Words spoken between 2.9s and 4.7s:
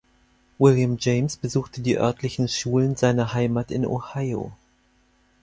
seiner Heimat in Ohio.